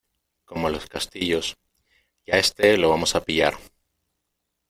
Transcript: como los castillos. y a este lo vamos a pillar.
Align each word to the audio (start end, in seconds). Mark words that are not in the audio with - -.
como 0.45 0.71
los 0.71 0.87
castillos. 0.87 1.57
y 2.25 2.31
a 2.31 2.39
este 2.39 2.75
lo 2.77 2.89
vamos 2.89 3.13
a 3.13 3.23
pillar. 3.23 3.53